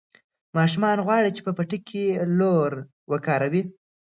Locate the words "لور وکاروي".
2.39-3.61